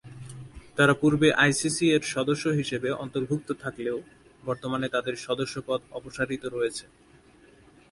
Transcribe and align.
তারা 0.77 0.93
পূর্বে 0.93 1.27
আইসিসি 1.43 1.85
এর 1.95 2.03
সদস্য 2.15 2.45
হিসেবে 2.59 2.89
অন্তর্ভুক্ত 3.03 3.49
থাকলেও, 3.63 3.97
বর্তমানে 4.43 4.87
তাদের 4.89 5.15
সদস্যপদ 5.25 5.79
অপসারিত 5.91 6.43
রয়েছে। 6.45 6.85